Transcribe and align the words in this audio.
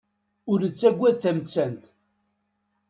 Ur 0.51 0.59
nettagad 0.61 1.17
tamettant. 1.23 1.83